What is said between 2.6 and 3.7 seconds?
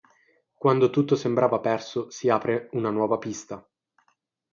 una nuova pista.